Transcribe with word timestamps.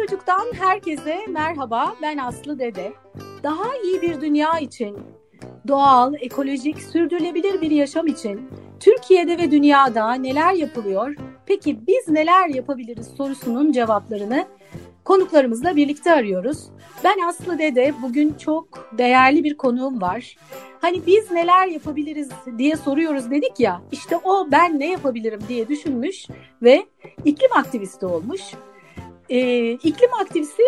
Çocuk'tan 0.00 0.46
herkese 0.58 1.18
merhaba. 1.28 1.94
Ben 2.02 2.18
Aslı 2.18 2.58
Dede. 2.58 2.92
Daha 3.42 3.76
iyi 3.76 4.02
bir 4.02 4.20
dünya 4.20 4.58
için, 4.58 4.98
doğal, 5.68 6.14
ekolojik, 6.20 6.82
sürdürülebilir 6.82 7.60
bir 7.60 7.70
yaşam 7.70 8.06
için 8.06 8.50
Türkiye'de 8.80 9.38
ve 9.38 9.50
dünyada 9.50 10.14
neler 10.14 10.54
yapılıyor? 10.54 11.14
Peki 11.46 11.86
biz 11.86 12.08
neler 12.08 12.48
yapabiliriz 12.48 13.06
sorusunun 13.16 13.72
cevaplarını 13.72 14.46
konuklarımızla 15.04 15.76
birlikte 15.76 16.12
arıyoruz. 16.12 16.68
Ben 17.04 17.18
Aslı 17.28 17.58
Dede. 17.58 17.94
Bugün 18.02 18.34
çok 18.34 18.94
değerli 18.98 19.44
bir 19.44 19.56
konuğum 19.56 20.00
var. 20.00 20.36
Hani 20.80 21.06
biz 21.06 21.30
neler 21.30 21.66
yapabiliriz 21.66 22.30
diye 22.58 22.76
soruyoruz 22.76 23.30
dedik 23.30 23.60
ya. 23.60 23.82
İşte 23.92 24.16
o 24.24 24.50
ben 24.50 24.78
ne 24.78 24.90
yapabilirim 24.90 25.40
diye 25.48 25.68
düşünmüş 25.68 26.26
ve 26.62 26.86
iklim 27.24 27.50
aktivisti 27.52 28.06
olmuş. 28.06 28.42
Ee, 29.30 29.70
iklim 29.72 30.14
aktivisti 30.20 30.62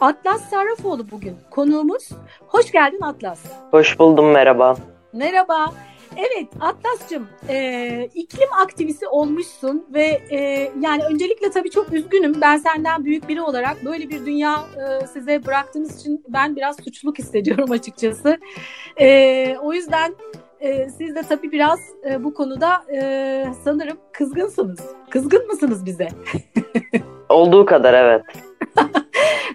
Atlas 0.00 0.50
Sarrafoğlu 0.50 1.10
bugün 1.10 1.36
konuğumuz. 1.50 2.08
Hoş 2.40 2.72
geldin 2.72 3.00
Atlas. 3.00 3.40
Hoş 3.70 3.98
buldum 3.98 4.30
merhaba. 4.30 4.76
Merhaba. 5.12 5.72
Evet 6.16 6.48
Atlas'cığım 6.60 7.28
e, 7.48 8.08
iklim 8.14 8.48
aktivisti 8.62 9.08
olmuşsun 9.08 9.86
ve 9.94 10.20
e, 10.30 10.70
yani 10.80 11.04
öncelikle 11.04 11.50
tabii 11.50 11.70
çok 11.70 11.92
üzgünüm. 11.92 12.40
Ben 12.40 12.56
senden 12.56 13.04
büyük 13.04 13.28
biri 13.28 13.42
olarak 13.42 13.84
böyle 13.84 14.08
bir 14.08 14.26
dünya 14.26 14.64
e, 14.76 15.06
size 15.06 15.46
bıraktığınız 15.46 16.00
için 16.00 16.24
ben 16.28 16.56
biraz 16.56 16.76
suçluluk 16.76 17.18
hissediyorum 17.18 17.70
açıkçası. 17.70 18.38
E, 19.00 19.56
o 19.62 19.72
yüzden 19.72 20.14
e, 20.60 20.88
siz 20.88 21.14
de 21.14 21.22
tabii 21.22 21.52
biraz 21.52 21.80
e, 22.10 22.24
bu 22.24 22.34
konuda 22.34 22.82
e, 22.94 23.46
sanırım 23.64 23.96
kızgınsınız. 24.12 24.80
Kızgın 25.10 25.46
mısınız 25.46 25.86
bize? 25.86 26.08
Olduğu 27.28 27.64
kadar 27.64 27.94
evet. 27.94 28.22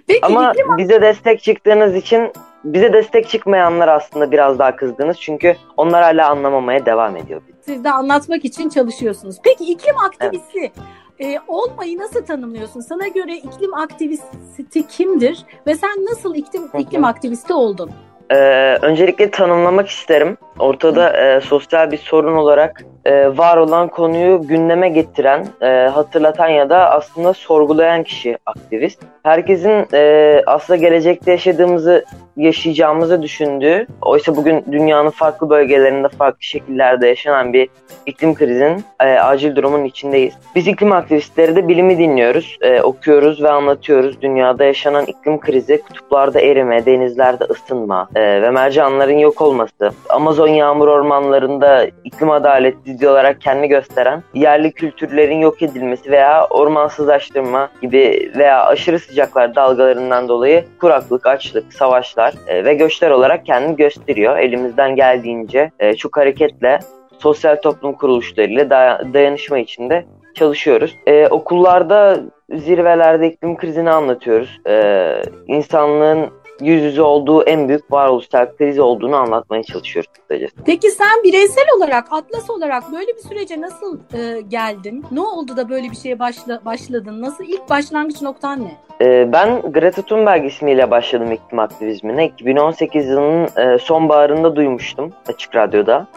Peki, 0.07 0.25
Ama 0.25 0.53
bize 0.77 1.01
destek 1.01 1.43
çıktığınız 1.43 1.95
için 1.95 2.31
bize 2.63 2.93
destek 2.93 3.29
çıkmayanlar 3.29 3.87
aslında 3.87 4.31
biraz 4.31 4.59
daha 4.59 4.75
kızdınız. 4.75 5.17
Çünkü 5.19 5.55
onlar 5.77 6.03
hala 6.03 6.29
anlamamaya 6.29 6.85
devam 6.85 7.17
ediyor. 7.17 7.41
Siz 7.61 7.83
de 7.83 7.91
anlatmak 7.91 8.45
için 8.45 8.69
çalışıyorsunuz. 8.69 9.35
Peki 9.43 9.71
iklim 9.71 9.97
aktivisti 9.97 10.71
evet. 11.19 11.35
e, 11.35 11.39
olmayı 11.47 11.97
nasıl 11.97 12.25
tanımlıyorsun? 12.25 12.79
Sana 12.79 13.07
göre 13.07 13.35
iklim 13.35 13.73
aktivisti 13.73 14.87
kimdir? 14.87 15.45
Ve 15.67 15.75
sen 15.75 16.05
nasıl 16.11 16.35
iklim, 16.35 16.63
iklim 16.77 17.03
aktivisti 17.03 17.53
oldun? 17.53 17.91
Ee, 18.31 18.77
öncelikle 18.81 19.31
tanımlamak 19.31 19.89
isterim. 19.89 20.37
Ortada 20.59 21.17
e, 21.17 21.41
sosyal 21.41 21.91
bir 21.91 21.97
sorun 21.97 22.35
olarak 22.35 22.83
e, 23.05 23.37
var 23.37 23.57
olan 23.57 23.87
konuyu 23.87 24.41
gündeme 24.41 24.89
getiren, 24.89 25.47
e, 25.61 25.67
hatırlatan 25.93 26.47
ya 26.47 26.69
da 26.69 26.91
aslında 26.91 27.33
sorgulayan 27.33 28.03
kişi 28.03 28.37
aktivist. 28.45 29.01
Herkesin 29.23 29.87
e, 29.93 30.41
aslında 30.45 30.77
gelecekte 30.77 31.31
yaşadığımızı 31.31 32.05
yaşayacağımızı 32.37 33.21
düşündüğü, 33.21 33.87
oysa 34.01 34.35
bugün 34.35 34.65
dünyanın 34.71 35.09
farklı 35.09 35.49
bölgelerinde 35.49 36.07
farklı 36.09 36.43
şekillerde 36.43 37.07
yaşanan 37.07 37.53
bir 37.53 37.69
iklim 38.05 38.35
krizinin 38.35 38.83
e, 38.99 39.05
acil 39.05 39.55
durumun 39.55 39.83
içindeyiz. 39.83 40.33
Biz 40.55 40.67
iklim 40.67 40.91
aktivistleri 40.91 41.55
de 41.55 41.67
bilimi 41.67 41.97
dinliyoruz, 41.97 42.57
e, 42.61 42.81
okuyoruz 42.81 43.43
ve 43.43 43.49
anlatıyoruz. 43.49 44.21
Dünyada 44.21 44.63
yaşanan 44.63 45.05
iklim 45.05 45.39
krizi, 45.39 45.81
kutuplarda 45.81 46.39
erime, 46.41 46.85
denizlerde 46.85 47.43
ısınma 47.43 48.09
e, 48.15 48.41
ve 48.41 48.51
mercanların 48.51 49.17
yok 49.17 49.41
olması, 49.41 49.91
Amazon 50.09 50.47
yağmur 50.47 50.87
ormanlarında 50.87 51.87
iklim 52.03 52.31
adaletsizliği 52.31 53.11
olarak 53.11 53.41
kendini 53.41 53.67
gösteren 53.67 54.23
yerli 54.33 54.71
kültürlerin 54.71 55.39
yok 55.39 55.61
edilmesi 55.61 56.11
veya 56.11 56.47
ormansızlaştırma 56.47 57.69
gibi 57.81 58.31
veya 58.37 58.65
aşırı 58.65 58.99
sıcaklar 58.99 59.55
dalgalarından 59.55 60.27
dolayı 60.27 60.65
kuraklık, 60.81 61.27
açlık, 61.27 61.73
savaşlar 61.73 62.33
e, 62.47 62.65
ve 62.65 62.73
göçler 62.73 63.11
olarak 63.11 63.45
kendini 63.45 63.75
gösteriyor. 63.75 64.37
Elimizden 64.37 64.95
geldiğince 64.95 65.71
e, 65.79 65.95
çok 65.95 66.17
hareketle 66.17 66.79
sosyal 67.19 67.55
toplum 67.55 67.93
kuruluşlarıyla 67.93 68.69
dayanışma 69.13 69.57
içinde 69.57 70.05
çalışıyoruz. 70.35 70.95
E, 71.07 71.27
okullarda 71.27 72.19
zirvelerde 72.53 73.27
iklim 73.27 73.57
krizini 73.57 73.89
anlatıyoruz. 73.89 74.59
E, 74.67 75.05
insanlığın 75.47 76.29
yüz 76.61 76.83
yüze 76.83 77.01
olduğu 77.01 77.43
en 77.43 77.67
büyük 77.67 77.91
varoluşsal 77.91 78.47
kriz 78.57 78.79
olduğunu 78.79 79.15
anlatmaya 79.15 79.63
çalışıyoruz 79.63 80.11
kısacası. 80.13 80.55
Peki 80.65 80.91
sen 80.91 81.23
bireysel 81.23 81.65
olarak, 81.77 82.07
Atlas 82.11 82.49
olarak 82.49 82.83
böyle 82.91 83.07
bir 83.07 83.21
sürece 83.29 83.61
nasıl 83.61 83.99
e, 84.13 84.41
geldin? 84.41 85.05
Ne 85.11 85.21
oldu 85.21 85.57
da 85.57 85.69
böyle 85.69 85.91
bir 85.91 85.95
şeye 85.95 86.19
başla, 86.19 86.65
başladın? 86.65 87.21
Nasıl 87.21 87.43
ilk 87.43 87.69
başlangıç 87.69 88.21
noktan 88.21 88.63
ne? 88.63 88.77
E, 89.01 89.31
ben 89.31 89.61
Greta 89.61 90.01
Thunberg 90.01 90.45
ismiyle 90.45 90.91
başladım 90.91 91.31
iklim 91.31 91.59
aktivizmine. 91.59 92.25
2018 92.25 93.07
yılının 93.07 93.47
e, 93.57 93.77
sonbaharında 93.77 94.55
duymuştum 94.55 95.13
Açık 95.27 95.55
Radyo'da. 95.55 96.07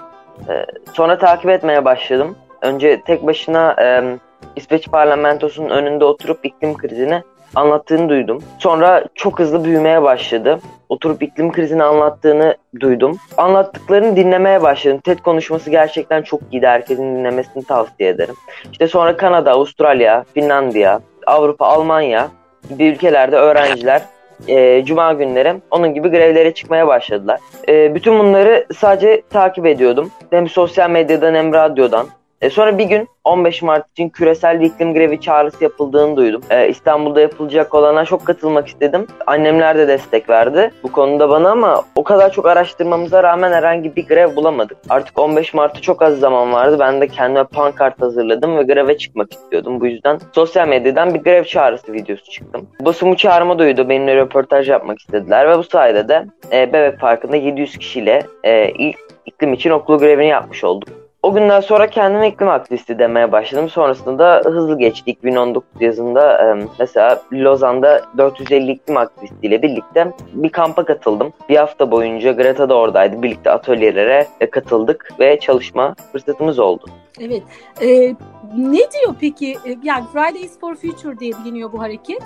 E, 0.48 0.66
sonra 0.92 1.18
takip 1.18 1.50
etmeye 1.50 1.84
başladım. 1.84 2.36
Önce 2.62 3.00
tek 3.06 3.26
başına 3.26 3.76
e, 3.82 4.18
İsveç 4.56 4.88
parlamentosunun 4.88 5.70
önünde 5.70 6.04
oturup 6.04 6.46
iklim 6.46 6.76
krizini 6.76 7.22
anlattığını 7.54 8.08
duydum. 8.08 8.42
Sonra 8.58 9.04
çok 9.14 9.38
hızlı 9.38 9.64
büyümeye 9.64 10.02
başladı. 10.02 10.60
Oturup 10.88 11.22
iklim 11.22 11.52
krizini 11.52 11.82
anlattığını 11.82 12.56
duydum. 12.80 13.18
Anlattıklarını 13.36 14.16
dinlemeye 14.16 14.62
başladım. 14.62 15.00
TED 15.04 15.18
konuşması 15.18 15.70
gerçekten 15.70 16.22
çok 16.22 16.40
iyiydi. 16.52 16.66
Herkesin 16.66 17.16
dinlemesini 17.16 17.64
tavsiye 17.64 18.08
ederim. 18.08 18.34
İşte 18.72 18.88
sonra 18.88 19.16
Kanada, 19.16 19.52
Avustralya, 19.52 20.24
Finlandiya, 20.34 21.00
Avrupa, 21.26 21.66
Almanya 21.66 22.28
gibi 22.68 22.84
ülkelerde 22.84 23.36
öğrenciler 23.36 24.02
e, 24.48 24.84
cuma 24.84 25.12
günleri 25.12 25.54
onun 25.70 25.94
gibi 25.94 26.08
grevlere 26.08 26.54
çıkmaya 26.54 26.86
başladılar. 26.86 27.40
E, 27.68 27.94
bütün 27.94 28.18
bunları 28.18 28.66
sadece 28.76 29.22
takip 29.30 29.66
ediyordum. 29.66 30.10
Hem 30.30 30.48
sosyal 30.48 30.90
medyadan 30.90 31.34
hem 31.34 31.52
radyodan. 31.52 32.06
E, 32.40 32.50
sonra 32.50 32.78
bir 32.78 32.84
gün 32.84 33.08
15 33.24 33.62
Mart 33.62 33.90
için 33.90 34.08
küresel 34.08 34.60
bir 34.60 34.66
iklim 34.66 34.94
grevi 34.94 35.20
çağrısı 35.20 35.64
yapıldığını 35.64 36.16
duydum. 36.16 36.42
E, 36.50 36.68
İstanbul'da 36.68 37.20
yapılacak 37.20 37.74
olana 37.74 38.04
çok 38.04 38.26
katılmak 38.26 38.68
istedim. 38.68 39.06
Annemler 39.26 39.78
de 39.78 39.88
destek 39.88 40.30
verdi 40.30 40.70
bu 40.82 40.92
konuda 40.92 41.28
bana 41.30 41.50
ama 41.50 41.82
o 41.96 42.04
kadar 42.04 42.32
çok 42.32 42.46
araştırmamıza 42.46 43.22
rağmen 43.22 43.52
herhangi 43.52 43.96
bir 43.96 44.06
grev 44.06 44.36
bulamadık. 44.36 44.76
Artık 44.88 45.18
15 45.18 45.54
Mart'ta 45.54 45.80
çok 45.80 46.02
az 46.02 46.18
zaman 46.18 46.52
vardı. 46.52 46.76
Ben 46.80 47.00
de 47.00 47.08
kendime 47.08 47.44
pankart 47.44 48.02
hazırladım 48.02 48.56
ve 48.56 48.62
greve 48.62 48.98
çıkmak 48.98 49.32
istiyordum. 49.32 49.80
Bu 49.80 49.86
yüzden 49.86 50.18
sosyal 50.32 50.68
medyadan 50.68 51.14
bir 51.14 51.20
grev 51.20 51.44
çağrısı 51.44 51.92
videosu 51.92 52.30
çıktım. 52.30 52.66
Basın 52.80 53.10
bu 53.10 53.16
çağrıma 53.16 53.58
duydu. 53.58 53.88
Benimle 53.88 54.16
röportaj 54.16 54.68
yapmak 54.68 54.98
istediler 54.98 55.48
ve 55.48 55.58
bu 55.58 55.64
sayede 55.64 56.08
de 56.08 56.26
e, 56.52 56.72
Bebek 56.72 57.00
Parkı'nda 57.00 57.36
700 57.36 57.78
kişiyle 57.78 58.22
e, 58.44 58.70
ilk 58.70 58.98
iklim 59.26 59.52
için 59.52 59.70
okulu 59.70 59.98
grevini 59.98 60.28
yapmış 60.28 60.64
olduk. 60.64 61.07
O 61.22 61.34
günden 61.34 61.60
sonra 61.60 61.90
kendime 61.90 62.28
iklim 62.28 62.48
aktivisti 62.48 62.98
demeye 62.98 63.32
başladım. 63.32 63.68
Sonrasında 63.68 64.18
da 64.18 64.50
hızlı 64.50 64.78
geçti. 64.78 65.10
2019 65.10 65.82
yazında 65.82 66.56
mesela 66.78 67.22
Lozan'da 67.32 68.02
450 68.18 68.70
iklim 68.70 68.96
aktivistiyle 68.96 69.62
birlikte 69.62 70.12
bir 70.32 70.48
kampa 70.48 70.84
katıldım. 70.84 71.32
Bir 71.48 71.56
hafta 71.56 71.90
boyunca 71.90 72.32
Greta 72.32 72.68
da 72.68 72.74
oradaydı. 72.74 73.22
Birlikte 73.22 73.50
atölyelere 73.50 74.26
e, 74.40 74.50
katıldık 74.50 75.12
ve 75.20 75.40
çalışma 75.40 75.94
fırsatımız 76.12 76.58
oldu. 76.58 76.86
Evet. 77.20 77.42
Ee, 77.82 78.14
ne 78.56 78.78
diyor 78.78 79.14
peki? 79.20 79.58
Yani 79.82 80.04
Fridays 80.12 80.60
for 80.60 80.74
Future 80.74 81.18
diye 81.18 81.32
biliniyor 81.44 81.72
bu 81.72 81.82
hareket. 81.82 82.22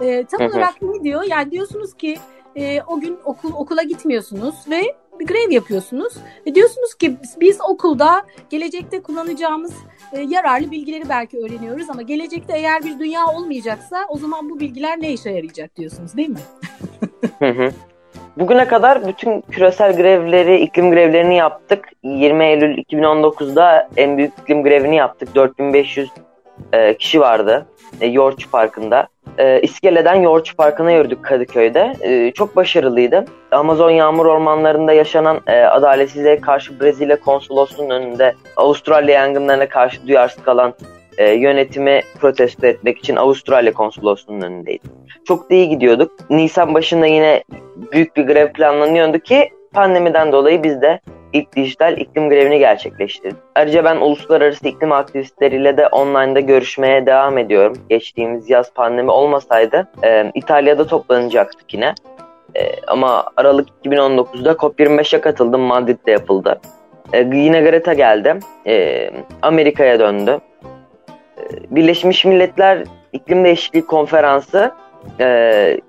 Ee, 0.00 0.24
tam 0.24 0.46
olarak 0.46 0.82
ne 0.82 1.02
diyor? 1.02 1.22
Yani 1.22 1.50
diyorsunuz 1.50 1.94
ki 1.94 2.16
e, 2.56 2.82
o 2.82 3.00
gün 3.00 3.18
okul 3.24 3.52
okula 3.54 3.82
gitmiyorsunuz 3.82 4.54
ve 4.70 4.82
bir 5.20 5.26
grev 5.26 5.50
yapıyorsunuz. 5.50 6.14
Ve 6.46 6.54
diyorsunuz 6.54 6.94
ki 6.94 7.16
biz 7.40 7.58
okulda 7.68 8.22
gelecekte 8.50 9.02
kullanacağımız 9.02 9.74
e, 10.12 10.20
yararlı 10.20 10.70
bilgileri 10.70 11.08
belki 11.08 11.38
öğreniyoruz 11.38 11.90
ama 11.90 12.02
gelecekte 12.02 12.58
eğer 12.58 12.84
bir 12.84 12.98
dünya 12.98 13.26
olmayacaksa 13.26 14.06
o 14.08 14.18
zaman 14.18 14.50
bu 14.50 14.60
bilgiler 14.60 15.00
ne 15.00 15.12
işe 15.12 15.30
yarayacak 15.30 15.76
diyorsunuz 15.76 16.16
değil 16.16 16.28
mi? 16.28 16.40
hı 17.38 17.48
hı. 17.48 17.70
Bugüne 18.36 18.68
kadar 18.68 19.08
bütün 19.08 19.40
küresel 19.40 19.96
grevleri, 19.96 20.60
iklim 20.60 20.90
grevlerini 20.90 21.36
yaptık. 21.36 21.88
20 22.02 22.44
Eylül 22.44 22.78
2019'da 22.78 23.88
en 23.96 24.18
büyük 24.18 24.32
iklim 24.42 24.62
grevini 24.62 24.96
yaptık. 24.96 25.34
4500 25.34 26.10
e, 26.72 26.96
kişi 26.96 27.20
vardı 27.20 27.66
e, 28.00 28.06
Yorç 28.06 28.50
Parkı'nda. 28.50 29.08
E, 29.38 29.60
İskele'den 29.60 30.14
Yoğurtçu 30.14 30.56
Parkı'na 30.56 30.90
yürüdük 30.90 31.24
Kadıköy'de. 31.24 31.92
E, 32.00 32.32
çok 32.32 32.56
başarılıydı. 32.56 33.24
Amazon 33.50 33.90
yağmur 33.90 34.26
ormanlarında 34.26 34.92
yaşanan 34.92 35.40
e, 35.46 35.62
adaletsizliğe 35.62 36.40
karşı 36.40 36.80
Brezilya 36.80 37.20
konsolosluğunun 37.20 37.90
önünde 37.90 38.34
Avustralya 38.56 39.14
yangınlarına 39.14 39.68
karşı 39.68 40.06
duyarsız 40.08 40.42
kalan 40.42 40.74
e, 41.18 41.30
yönetimi 41.30 42.02
protesto 42.20 42.66
etmek 42.66 42.98
için 42.98 43.16
Avustralya 43.16 43.72
konsolosluğunun 43.72 44.40
önündeydi. 44.40 44.88
Çok 45.28 45.50
da 45.50 45.54
iyi 45.54 45.68
gidiyorduk. 45.68 46.12
Nisan 46.30 46.74
başında 46.74 47.06
yine 47.06 47.44
büyük 47.92 48.16
bir 48.16 48.22
grev 48.22 48.52
planlanıyordu 48.52 49.18
ki 49.18 49.50
pandemiden 49.76 50.32
dolayı 50.32 50.62
biz 50.62 50.82
de 50.82 51.00
ilk 51.32 51.56
dijital 51.56 51.98
iklim 51.98 52.28
grevini 52.28 52.58
gerçekleştirdik. 52.58 53.38
Ayrıca 53.54 53.84
ben 53.84 53.96
uluslararası 53.96 54.68
iklim 54.68 54.92
aktivistleriyle 54.92 55.76
de 55.76 55.86
online'da 55.86 56.40
görüşmeye 56.40 57.06
devam 57.06 57.38
ediyorum. 57.38 57.76
Geçtiğimiz 57.88 58.50
yaz 58.50 58.74
pandemi 58.74 59.10
olmasaydı 59.10 59.88
e, 60.04 60.30
İtalya'da 60.34 60.86
toplanacaktık 60.86 61.74
yine. 61.74 61.94
E, 62.54 62.72
ama 62.86 63.24
Aralık 63.36 63.68
2019'da 63.84 64.52
COP25'e 64.52 65.20
katıldım. 65.20 65.60
Madrid'de 65.60 66.10
yapıldı. 66.10 66.60
E, 67.12 67.18
yine 67.18 67.60
Greta 67.60 67.92
geldi. 67.92 68.34
E, 68.66 69.10
Amerika'ya 69.42 70.00
döndü. 70.00 70.38
E, 71.38 71.42
Birleşmiş 71.70 72.24
Milletler 72.24 72.84
İklim 73.12 73.44
Değişikliği 73.44 73.86
Konferansı 73.86 74.72
e, 75.20 75.26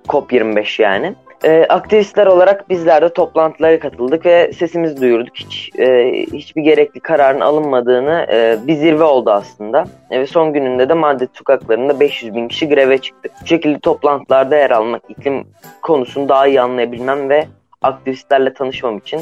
COP25 0.08 0.82
yani. 0.82 1.16
E, 1.44 1.66
aktivistler 1.70 2.28
olarak 2.28 2.70
bizler 2.70 3.02
de 3.02 3.10
toplantılara 3.10 3.80
katıldık 3.80 4.26
ve 4.26 4.54
sesimizi 4.54 5.02
duyurduk. 5.02 5.36
Hiç 5.36 5.70
e, 5.80 6.12
hiçbir 6.34 6.62
gerekli 6.62 7.00
kararın 7.00 7.40
alınmadığını 7.40 8.28
e, 8.32 8.58
bir 8.68 8.74
zirve 8.74 9.04
oldu 9.04 9.32
aslında. 9.32 9.86
E, 10.12 10.20
ve 10.20 10.28
son 10.28 10.54
gününde 10.54 10.90
de 10.90 10.94
Madrid 10.94 11.30
sokaklarında 11.34 12.00
500 12.00 12.36
bin 12.36 12.48
kişi 12.48 12.70
greve 12.70 12.98
çıktı. 12.98 13.30
Bu 13.42 13.48
şekilde 13.48 13.80
toplantılarda 13.80 14.56
yer 14.56 14.72
almak, 14.72 15.02
iklim 15.10 15.48
konusunu 15.82 16.30
daha 16.30 16.48
iyi 16.48 16.62
anlayabilmem 16.62 17.30
ve 17.30 17.48
aktivistlerle 17.82 18.54
tanışmam 18.54 18.98
için 18.98 19.22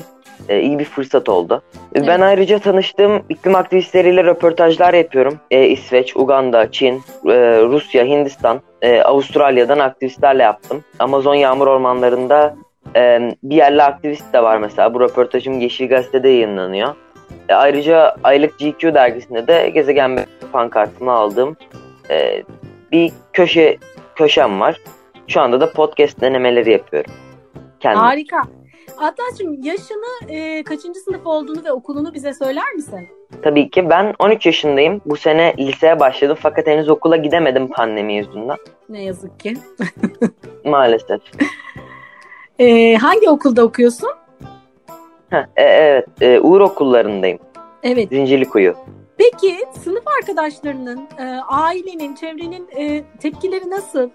e, 0.49 0.61
iyi 0.61 0.79
bir 0.79 0.85
fırsat 0.85 1.29
oldu. 1.29 1.61
E, 1.75 1.77
evet. 1.95 2.07
Ben 2.07 2.21
ayrıca 2.21 2.59
tanıştığım 2.59 3.23
iklim 3.29 3.55
aktivistleriyle 3.55 4.23
röportajlar 4.23 4.93
yapıyorum. 4.93 5.39
E, 5.51 5.67
İsveç, 5.67 6.15
Uganda, 6.15 6.71
Çin, 6.71 6.95
e, 7.27 7.61
Rusya, 7.61 8.05
Hindistan, 8.05 8.61
e, 8.81 9.01
Avustralya'dan 9.01 9.79
aktivistlerle 9.79 10.43
yaptım. 10.43 10.83
Amazon 10.99 11.35
yağmur 11.35 11.67
ormanlarında 11.67 12.55
e, 12.95 13.31
bir 13.43 13.55
yerli 13.55 13.83
aktivist 13.83 14.33
de 14.33 14.43
var 14.43 14.57
mesela. 14.57 14.93
Bu 14.93 14.99
röportajım 14.99 15.59
Yeşil 15.59 15.89
Gazete'de 15.89 16.29
yayınlanıyor. 16.29 16.95
E, 17.49 17.53
ayrıca 17.53 18.15
aylık 18.23 18.59
GQ 18.59 18.93
dergisinde 18.93 19.47
de 19.47 19.69
Gezegen 19.69 20.25
pankartımı 20.51 21.11
aldığım 21.11 21.57
e, 22.09 22.43
bir 22.91 23.11
köşe 23.33 23.77
köşem 24.15 24.59
var. 24.59 24.81
Şu 25.27 25.41
anda 25.41 25.61
da 25.61 25.71
podcast 25.71 26.21
denemeleri 26.21 26.71
yapıyorum. 26.71 27.11
Kendim. 27.85 27.99
Harika. 28.01 28.41
Atlas'cığım 28.97 29.63
yaşını 29.63 30.31
e, 30.31 30.63
kaçıncı 30.63 30.99
sınıf 30.99 31.27
olduğunu 31.27 31.63
ve 31.65 31.71
okulunu 31.71 32.13
bize 32.13 32.33
söyler 32.33 32.73
misin? 32.73 33.07
Tabii 33.41 33.69
ki. 33.69 33.89
Ben 33.89 34.13
13 34.19 34.45
yaşındayım. 34.45 35.01
Bu 35.05 35.15
sene 35.15 35.53
liseye 35.59 35.99
başladım 35.99 36.37
fakat 36.39 36.67
henüz 36.67 36.89
okula 36.89 37.17
gidemedim 37.17 37.67
pandemi 37.67 38.13
yüzünden. 38.13 38.57
Ne 38.89 39.03
yazık 39.03 39.39
ki. 39.39 39.53
Maalesef. 40.65 41.21
E, 42.59 42.95
hangi 42.95 43.29
okulda 43.29 43.63
okuyorsun? 43.63 44.09
Heh, 45.29 45.45
e, 45.55 45.63
evet. 45.63 46.07
E, 46.21 46.39
Uğur 46.39 46.61
okullarındayım. 46.61 47.39
Evet. 47.83 48.09
Zincirlikuyu. 48.09 48.75
Peki 49.17 49.55
sınıf 49.83 50.03
arkadaşlarının, 50.19 51.07
e, 51.19 51.23
ailenin, 51.47 52.15
çevrenin 52.15 52.67
e, 52.77 53.03
tepkileri 53.19 53.69
nasıl? 53.69 54.09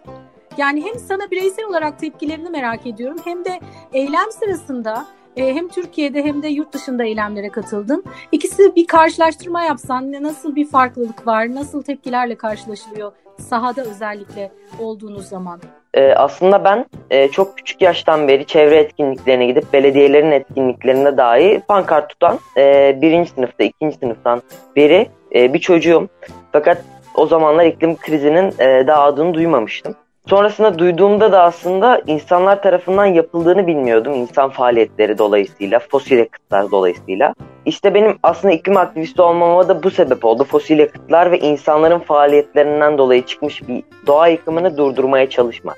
Yani 0.56 0.84
hem 0.84 0.94
sana 0.94 1.30
bireysel 1.30 1.64
olarak 1.64 1.98
tepkilerini 1.98 2.50
merak 2.50 2.86
ediyorum 2.86 3.18
hem 3.24 3.44
de 3.44 3.60
eylem 3.92 4.30
sırasında 4.30 5.06
e, 5.36 5.54
hem 5.54 5.68
Türkiye'de 5.68 6.24
hem 6.24 6.42
de 6.42 6.48
yurt 6.48 6.72
dışında 6.72 7.04
eylemlere 7.04 7.48
katıldın. 7.48 8.04
İkisi 8.32 8.76
bir 8.76 8.86
karşılaştırma 8.86 9.62
yapsan 9.62 10.12
nasıl 10.12 10.56
bir 10.56 10.66
farklılık 10.66 11.26
var, 11.26 11.54
nasıl 11.54 11.82
tepkilerle 11.82 12.34
karşılaşılıyor 12.34 13.12
sahada 13.40 13.82
özellikle 13.82 14.52
olduğunuz 14.78 15.28
zaman? 15.28 15.60
Ee, 15.94 16.12
aslında 16.12 16.64
ben 16.64 16.86
e, 17.10 17.28
çok 17.28 17.56
küçük 17.56 17.82
yaştan 17.82 18.28
beri 18.28 18.46
çevre 18.46 18.76
etkinliklerine 18.76 19.46
gidip 19.46 19.72
belediyelerin 19.72 20.30
etkinliklerinde 20.30 21.16
dahi 21.16 21.62
pankart 21.68 22.10
tutan 22.10 22.38
e, 22.56 22.98
birinci 23.02 23.30
sınıfta, 23.30 23.64
ikinci 23.64 23.96
sınıftan 23.98 24.42
beri 24.76 25.08
e, 25.34 25.54
bir 25.54 25.58
çocuğum. 25.58 26.08
Fakat 26.52 26.84
o 27.14 27.26
zamanlar 27.26 27.64
iklim 27.64 27.96
krizinin 27.96 28.54
e, 28.58 28.86
daha 28.86 29.02
adını 29.02 29.34
duymamıştım. 29.34 29.94
Sonrasında 30.26 30.78
duyduğumda 30.78 31.32
da 31.32 31.42
aslında 31.42 32.02
insanlar 32.06 32.62
tarafından 32.62 33.06
yapıldığını 33.06 33.66
bilmiyordum. 33.66 34.14
İnsan 34.14 34.50
faaliyetleri 34.50 35.18
dolayısıyla, 35.18 35.78
fosil 35.78 36.18
yakıtlar 36.18 36.70
dolayısıyla. 36.70 37.34
İşte 37.64 37.94
benim 37.94 38.18
aslında 38.22 38.54
iklim 38.54 38.76
aktivisti 38.76 39.22
olmama 39.22 39.68
da 39.68 39.82
bu 39.82 39.90
sebep 39.90 40.24
oldu. 40.24 40.44
Fosil 40.44 40.78
yakıtlar 40.78 41.32
ve 41.32 41.38
insanların 41.38 41.98
faaliyetlerinden 41.98 42.98
dolayı 42.98 43.26
çıkmış 43.26 43.68
bir 43.68 43.82
doğa 44.06 44.28
yıkımını 44.28 44.76
durdurmaya 44.76 45.30
çalışmak. 45.30 45.76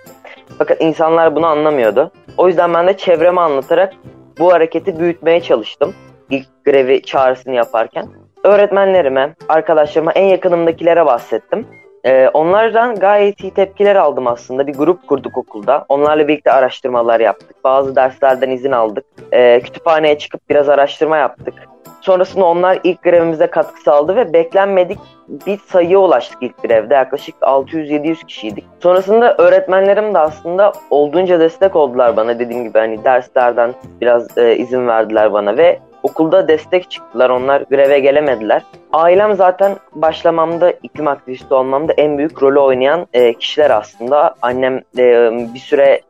Fakat 0.59 0.81
insanlar 0.81 1.37
bunu 1.37 1.47
anlamıyordu. 1.47 2.11
O 2.37 2.49
yüzden 2.49 2.75
ben 2.75 2.87
de 2.87 2.97
çevreme 2.97 3.41
anlatarak 3.41 3.95
bu 4.39 4.53
hareketi 4.53 4.99
büyütmeye 4.99 5.41
çalıştım. 5.41 5.95
İlk 6.31 6.65
grevi 6.65 7.03
çağrısını 7.03 7.55
yaparken. 7.55 8.07
Öğretmenlerime, 8.45 9.35
arkadaşlarıma, 9.49 10.13
en 10.13 10.25
yakınımdakilere 10.25 11.07
bahsettim. 11.07 11.67
Ee, 12.05 12.29
onlardan 12.29 12.95
gayet 12.95 13.41
iyi 13.41 13.51
tepkiler 13.55 13.97
aldım 13.97 14.27
aslında. 14.27 14.67
Bir 14.67 14.75
grup 14.75 15.09
kurduk 15.09 15.39
okulda. 15.39 15.85
Onlarla 15.89 16.29
birlikte 16.29 16.53
araştırmalar 16.53 17.21
yaptık. 17.21 17.65
Bazı 17.65 17.97
derslerden 17.97 18.51
izin 18.51 18.73
aldık. 18.73 19.05
Ee, 19.33 19.61
kütüphaneye 19.65 20.19
çıkıp 20.19 20.51
biraz 20.51 20.69
araştırma 20.69 21.17
yaptık. 21.17 21.55
Sonrasında 22.01 22.45
onlar 22.45 22.79
ilk 22.85 23.03
grevimize 23.03 23.47
katkı 23.47 23.83
sağladı 23.83 24.17
ve 24.17 24.33
beklenmedik 24.33 24.99
bir 25.47 25.59
sayıya 25.59 25.99
ulaştık 25.99 26.43
ilk 26.43 26.63
grevde. 26.63 26.95
Yaklaşık 26.95 27.35
600-700 27.41 28.27
kişiydik. 28.27 28.65
Sonrasında 28.83 29.35
öğretmenlerim 29.37 30.15
de 30.15 30.19
aslında 30.19 30.73
olduğunca 30.91 31.41
destek 31.41 31.77
oldular 31.77 32.17
bana. 32.17 32.39
Dediğim 32.39 32.65
gibi 32.65 32.79
hani 32.79 33.05
derslerden 33.05 33.75
biraz 34.01 34.39
e, 34.39 34.57
izin 34.57 34.87
verdiler 34.87 35.33
bana 35.33 35.57
ve 35.57 35.81
Okulda 36.03 36.49
destek 36.49 36.91
çıktılar. 36.91 37.31
Onlar 37.31 37.61
greve 37.71 37.99
gelemediler. 38.01 38.63
Ailem 38.93 39.35
zaten 39.35 39.77
başlamamda, 39.93 40.71
iklim 40.71 41.09
aktivisti 41.09 41.55
olmamda 41.55 41.93
en 41.93 42.19
büyük 42.19 42.43
rolü 42.43 42.59
oynayan 42.59 43.07
e, 43.13 43.35
kişiler 43.35 43.71
aslında. 43.71 44.35
Annem 44.43 44.81
e, 44.99 45.31
bir 45.55 45.59
süre 45.59 46.01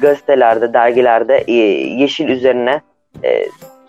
gazetelerde, 0.00 0.72
dergilerde 0.72 1.44
e, 1.46 1.52
yeşil 1.52 2.28
üzerine 2.28 2.80
e, 3.24 3.46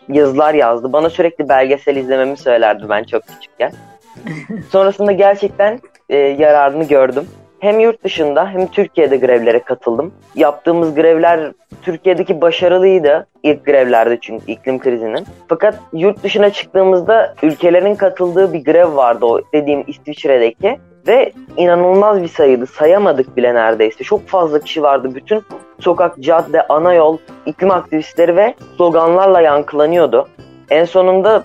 yazılar 0.09 0.53
yazdı. 0.53 0.93
Bana 0.93 1.09
sürekli 1.09 1.49
belgesel 1.49 1.95
izlememi 1.95 2.37
söylerdi 2.37 2.89
ben 2.89 3.03
çok 3.03 3.23
küçükken. 3.27 3.71
Sonrasında 4.71 5.11
gerçekten 5.11 5.79
e, 6.09 6.17
yararını 6.17 6.83
gördüm. 6.83 7.27
Hem 7.59 7.79
yurt 7.79 8.03
dışında 8.03 8.47
hem 8.49 8.67
Türkiye'de 8.67 9.17
grevlere 9.17 9.59
katıldım. 9.59 10.13
Yaptığımız 10.35 10.95
grevler 10.95 11.51
Türkiye'deki 11.81 12.41
başarılıydı 12.41 13.27
ilk 13.43 13.65
grevlerde 13.65 14.17
çünkü 14.21 14.51
iklim 14.51 14.79
krizinin. 14.79 15.25
Fakat 15.47 15.79
yurt 15.93 16.23
dışına 16.23 16.49
çıktığımızda 16.49 17.35
ülkelerin 17.43 17.95
katıldığı 17.95 18.53
bir 18.53 18.63
grev 18.63 18.95
vardı 18.95 19.25
o 19.25 19.41
dediğim 19.53 19.83
İsviçre'deki. 19.87 20.79
Ve 21.07 21.31
inanılmaz 21.57 22.21
bir 22.21 22.27
sayıydı. 22.27 22.67
Sayamadık 22.67 23.37
bile 23.37 23.53
neredeyse. 23.53 24.03
Çok 24.03 24.27
fazla 24.27 24.59
kişi 24.59 24.83
vardı. 24.83 25.15
Bütün 25.15 25.43
sokak, 25.79 26.19
cadde, 26.19 26.67
ana 26.67 26.93
yol, 26.93 27.17
iklim 27.45 27.71
aktivistleri 27.71 28.35
ve 28.35 28.53
sloganlarla 28.77 29.41
yankılanıyordu. 29.41 30.27
En 30.69 30.85
sonunda 30.85 31.43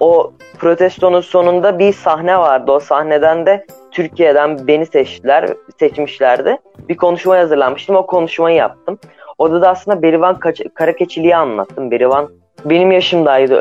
o 0.00 0.32
protestonun 0.58 1.20
sonunda 1.20 1.78
bir 1.78 1.92
sahne 1.92 2.38
vardı. 2.38 2.72
O 2.72 2.80
sahneden 2.80 3.46
de 3.46 3.66
Türkiye'den 3.98 4.66
beni 4.66 4.86
seçtiler, 4.86 5.48
seçmişlerdi. 5.78 6.56
Bir 6.88 6.96
konuşma 6.96 7.36
hazırlanmıştım. 7.36 7.96
O 7.96 8.06
konuşmayı 8.06 8.56
yaptım. 8.56 8.98
Orada 9.38 9.62
da 9.62 9.68
aslında 9.68 10.02
Berivan 10.02 10.38
Karakeçiliği 10.74 11.36
anlattım. 11.36 11.90
Berivan 11.90 12.28
benim 12.64 12.92
yaşımdaydı 12.92 13.54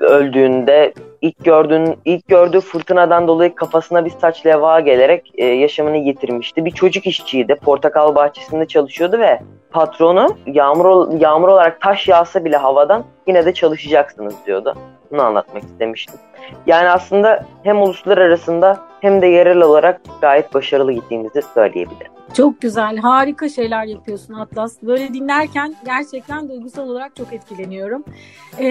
öldüğünde 0.00 0.94
ilk 1.20 1.44
gördüğün 1.44 1.98
ilk 2.04 2.28
gördüğü 2.28 2.60
fırtınadan 2.60 3.28
dolayı 3.28 3.54
kafasına 3.54 4.04
bir 4.04 4.10
saç 4.10 4.46
leva 4.46 4.80
gelerek 4.80 5.32
e, 5.34 5.46
yaşamını 5.46 5.96
yitirmişti. 5.96 6.64
Bir 6.64 6.70
çocuk 6.70 7.06
işçiydi. 7.06 7.54
Portakal 7.54 8.14
bahçesinde 8.14 8.66
çalışıyordu 8.66 9.18
ve 9.18 9.40
patronu 9.70 10.36
yağmur 10.46 11.20
yağmur 11.20 11.48
olarak 11.48 11.80
taş 11.80 12.08
yağsa 12.08 12.44
bile 12.44 12.56
havadan 12.56 13.04
yine 13.26 13.46
de 13.46 13.54
çalışacaksınız 13.54 14.34
diyordu. 14.46 14.74
Bunu 15.10 15.22
anlatmak 15.22 15.62
istemiştim. 15.62 16.16
Yani 16.66 16.88
aslında 16.88 17.44
hem 17.62 17.82
uluslar 17.82 18.18
arasında 18.18 18.89
hem 19.00 19.22
de 19.22 19.26
yerel 19.26 19.60
olarak 19.60 20.00
gayet 20.20 20.54
başarılı 20.54 20.92
gittiğimizi 20.92 21.42
söyleyebilirim. 21.54 22.12
Çok 22.34 22.60
güzel, 22.60 22.96
harika 22.96 23.48
şeyler 23.48 23.84
yapıyorsun 23.84 24.34
Atlas. 24.34 24.82
Böyle 24.82 25.14
dinlerken 25.14 25.74
gerçekten 25.84 26.48
duygusal 26.48 26.88
olarak 26.88 27.16
çok 27.16 27.32
etkileniyorum. 27.32 28.04
Ee, 28.58 28.66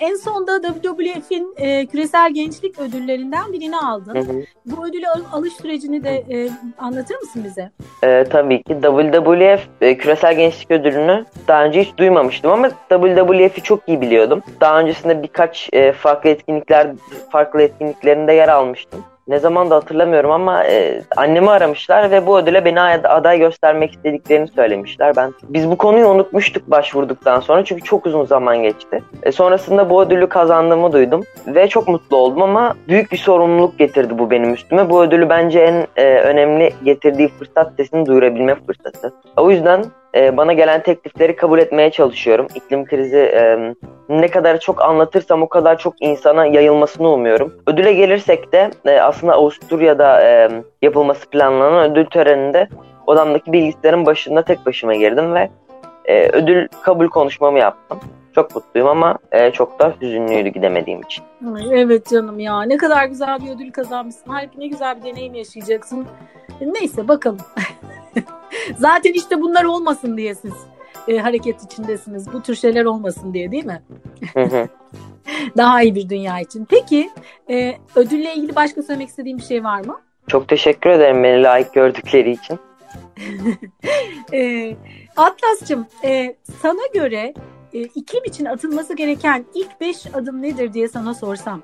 en 0.00 0.14
sonda 0.14 0.62
WWF'in 0.62 1.54
e, 1.56 1.86
küresel 1.86 2.34
gençlik 2.34 2.78
ödüllerinden 2.78 3.52
birini 3.52 3.78
aldın. 3.78 4.14
Hı 4.14 4.18
hı. 4.18 4.44
Bu 4.66 4.86
ödülü 4.86 5.08
al- 5.08 5.38
alış 5.38 5.52
sürecini 5.52 6.04
de 6.04 6.10
e, 6.30 6.48
anlatır 6.78 7.16
mısın 7.16 7.44
bize? 7.44 7.70
Ee, 8.04 8.24
tabii 8.30 8.62
ki 8.62 8.76
WWF 8.82 9.60
e, 9.80 9.96
küresel 9.96 10.34
gençlik 10.36 10.70
ödülünü 10.70 11.24
daha 11.48 11.64
önce 11.64 11.82
hiç 11.82 11.96
duymamıştım 11.96 12.50
ama 12.50 12.70
WWF'i 12.88 13.62
çok 13.62 13.80
iyi 13.88 14.00
biliyordum. 14.00 14.42
Daha 14.60 14.80
öncesinde 14.80 15.22
birkaç 15.22 15.68
e, 15.72 15.92
farklı 15.92 16.30
etkinlikler 16.30 16.88
farklı 17.30 17.62
etkinliklerinde 17.62 18.32
yer 18.32 18.48
almıştım. 18.48 19.04
Ne 19.28 19.38
zaman 19.38 19.70
da 19.70 19.76
hatırlamıyorum 19.76 20.30
ama 20.30 20.64
e, 20.64 21.02
annemi 21.16 21.50
aramışlar 21.50 22.10
ve 22.10 22.26
bu 22.26 22.38
ödüle 22.38 22.64
beni 22.64 22.80
aday 22.80 23.38
göstermek 23.38 23.92
istediklerini 23.92 24.48
söylemişler. 24.48 25.16
Ben 25.16 25.34
biz 25.42 25.70
bu 25.70 25.76
konuyu 25.76 26.06
unutmuştuk 26.06 26.70
başvurduktan 26.70 27.40
sonra 27.40 27.64
çünkü 27.64 27.82
çok 27.82 28.06
uzun 28.06 28.24
zaman 28.24 28.62
geçti. 28.62 29.02
E, 29.22 29.32
sonrasında 29.32 29.90
bu 29.90 30.02
ödülü 30.02 30.28
kazandığımı 30.28 30.92
duydum 30.92 31.24
ve 31.46 31.68
çok 31.68 31.88
mutlu 31.88 32.16
oldum 32.16 32.42
ama 32.42 32.74
büyük 32.88 33.12
bir 33.12 33.16
sorumluluk 33.16 33.78
getirdi 33.78 34.18
bu 34.18 34.30
benim 34.30 34.54
üstüme. 34.54 34.90
Bu 34.90 35.02
ödülü 35.02 35.28
bence 35.28 35.60
en 35.60 35.86
e, 35.96 36.18
önemli 36.18 36.72
getirdiği 36.84 37.28
fırsat 37.28 37.72
sesini 37.76 38.06
duyurabilme 38.06 38.54
fırsatı. 38.54 39.12
O 39.36 39.50
yüzden 39.50 39.84
e, 40.14 40.36
bana 40.36 40.52
gelen 40.52 40.82
teklifleri 40.82 41.36
kabul 41.36 41.58
etmeye 41.58 41.90
çalışıyorum. 41.90 42.46
İklim 42.54 42.84
krizi 42.84 43.18
e, 43.18 43.74
ne 44.08 44.28
kadar 44.28 44.60
çok 44.60 44.82
anlatırsam 44.82 45.42
o 45.42 45.48
kadar 45.48 45.78
çok 45.78 46.02
insana 46.02 46.46
yayılmasını 46.46 47.08
umuyorum. 47.08 47.54
Ödüle 47.66 47.92
gelirsek 47.92 48.52
de 48.52 48.70
e, 48.86 49.00
aslında 49.00 49.32
Avusturya'da 49.32 50.22
e, 50.22 50.50
yapılması 50.82 51.30
planlanan 51.30 51.90
ödül 51.90 52.04
töreninde 52.04 52.68
odamdaki 53.06 53.52
bilgisayarın 53.52 54.06
başında 54.06 54.42
tek 54.42 54.66
başıma 54.66 54.94
girdim 54.94 55.34
ve 55.34 55.50
e, 56.04 56.28
ödül 56.28 56.68
kabul 56.82 57.08
konuşmamı 57.08 57.58
yaptım. 57.58 58.00
Çok 58.34 58.54
mutluyum 58.54 58.88
ama 58.88 59.18
e, 59.32 59.50
çok 59.50 59.78
da 59.78 59.94
hüzünlüydü 60.00 60.48
gidemediğim 60.48 61.00
için. 61.00 61.24
Evet 61.72 62.06
canım 62.06 62.38
ya 62.38 62.62
ne 62.62 62.76
kadar 62.76 63.06
güzel 63.06 63.38
bir 63.44 63.56
ödül 63.56 63.72
kazanmışsın. 63.72 64.30
Halbuki 64.30 64.60
ne 64.60 64.66
güzel 64.66 64.96
bir 64.96 65.02
deneyim 65.02 65.34
yaşayacaksın. 65.34 66.06
Neyse 66.60 67.08
bakalım. 67.08 67.38
Zaten 68.78 69.12
işte 69.12 69.40
bunlar 69.40 69.64
olmasın 69.64 70.16
diye 70.16 70.34
siz 70.34 70.52
e, 71.08 71.18
hareket 71.18 71.62
içindesiniz. 71.62 72.32
Bu 72.32 72.42
tür 72.42 72.54
şeyler 72.54 72.84
olmasın 72.84 73.34
diye 73.34 73.50
değil 73.50 73.64
mi? 73.64 73.82
Daha 75.56 75.82
iyi 75.82 75.94
bir 75.94 76.08
dünya 76.08 76.40
için. 76.40 76.64
Peki 76.64 77.10
e, 77.50 77.74
ödülle 77.96 78.34
ilgili 78.34 78.56
başka 78.56 78.82
söylemek 78.82 79.08
istediğim 79.08 79.38
bir 79.38 79.42
şey 79.42 79.64
var 79.64 79.84
mı? 79.84 80.00
Çok 80.28 80.48
teşekkür 80.48 80.90
ederim 80.90 81.22
beni 81.22 81.42
layık 81.42 81.74
gördükleri 81.74 82.30
için. 82.30 82.58
e, 84.32 84.70
Atlas'cığım 85.16 85.86
e, 86.04 86.36
sana 86.62 86.86
göre 86.94 87.34
e, 87.74 87.80
iklim 87.80 88.24
için 88.24 88.44
atılması 88.44 88.96
gereken 88.96 89.44
ilk 89.54 89.80
beş 89.80 90.06
adım 90.14 90.42
nedir 90.42 90.72
diye 90.72 90.88
sana 90.88 91.14
sorsam 91.14 91.62